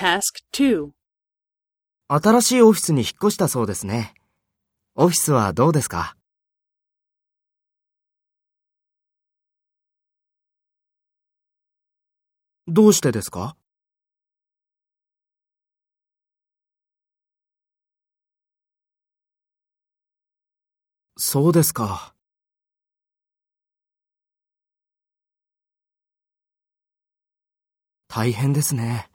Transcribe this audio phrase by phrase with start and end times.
[0.00, 0.92] Task 2.
[2.08, 4.14] 新しいオフィスに引っ越したそうですね。
[4.94, 6.16] オフィスはどうですか？
[12.66, 13.58] どうしてですか？
[21.18, 22.14] そうですか。
[28.08, 29.09] 大変ですね。